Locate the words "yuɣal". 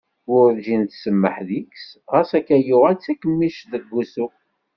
2.67-2.95